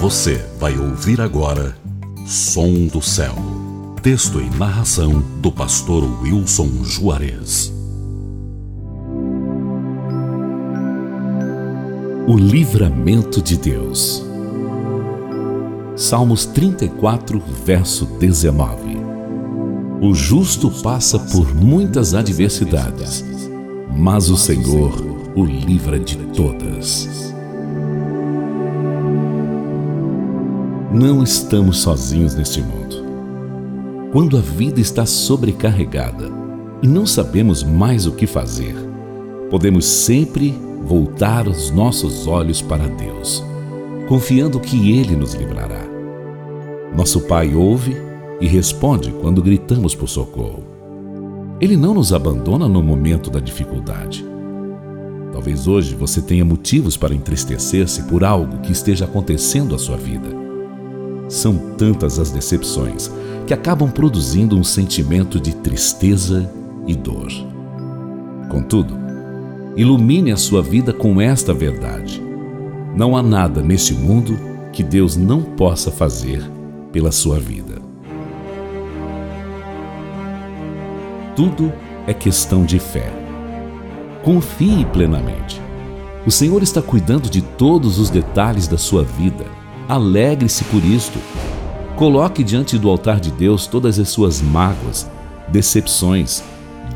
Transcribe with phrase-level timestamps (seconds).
[0.00, 1.76] Você vai ouvir agora
[2.26, 3.34] Som do Céu.
[4.02, 7.70] Texto e narração do pastor Wilson Juarez.
[12.26, 14.24] O livramento de Deus.
[15.94, 18.96] Salmos 34, verso 19.
[20.00, 23.22] O justo passa por muitas adversidades,
[23.94, 24.94] mas o Senhor
[25.36, 27.30] o livra de todas.
[30.92, 32.96] Não estamos sozinhos neste mundo.
[34.10, 36.28] Quando a vida está sobrecarregada
[36.82, 38.74] e não sabemos mais o que fazer,
[39.48, 43.40] podemos sempre voltar os nossos olhos para Deus,
[44.08, 45.86] confiando que Ele nos livrará.
[46.96, 47.96] Nosso Pai ouve
[48.40, 50.64] e responde quando gritamos por socorro.
[51.60, 54.26] Ele não nos abandona no momento da dificuldade.
[55.32, 60.39] Talvez hoje você tenha motivos para entristecer-se por algo que esteja acontecendo à sua vida.
[61.30, 63.08] São tantas as decepções
[63.46, 66.52] que acabam produzindo um sentimento de tristeza
[66.88, 67.30] e dor.
[68.50, 68.98] Contudo,
[69.76, 72.20] ilumine a sua vida com esta verdade.
[72.96, 74.36] Não há nada neste mundo
[74.72, 76.42] que Deus não possa fazer
[76.90, 77.80] pela sua vida.
[81.36, 81.72] Tudo
[82.08, 83.08] é questão de fé.
[84.24, 85.62] Confie plenamente.
[86.26, 89.59] O Senhor está cuidando de todos os detalhes da sua vida
[89.90, 91.18] Alegre-se por isto.
[91.96, 95.10] Coloque diante do altar de Deus todas as suas mágoas,
[95.48, 96.44] decepções,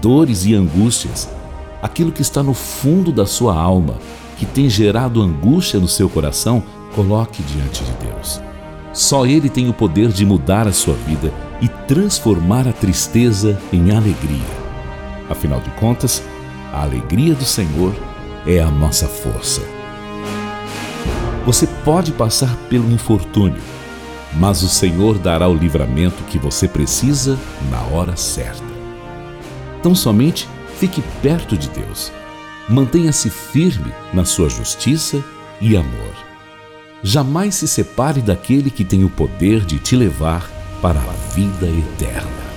[0.00, 1.28] dores e angústias,
[1.82, 3.94] aquilo que está no fundo da sua alma,
[4.38, 6.62] que tem gerado angústia no seu coração,
[6.94, 8.40] coloque diante de Deus.
[8.92, 13.90] Só Ele tem o poder de mudar a sua vida e transformar a tristeza em
[13.90, 14.38] alegria.
[15.28, 16.22] Afinal de contas,
[16.72, 17.92] a alegria do Senhor
[18.46, 19.73] é a nossa força.
[21.46, 23.60] Você pode passar pelo infortúnio,
[24.32, 27.38] mas o Senhor dará o livramento que você precisa
[27.70, 28.64] na hora certa.
[29.82, 32.10] Tão somente fique perto de Deus.
[32.66, 35.22] Mantenha-se firme na sua justiça
[35.60, 36.14] e amor.
[37.02, 40.50] Jamais se separe daquele que tem o poder de te levar
[40.80, 42.53] para a vida eterna.